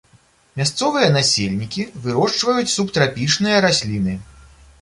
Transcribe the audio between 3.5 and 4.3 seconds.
расліны.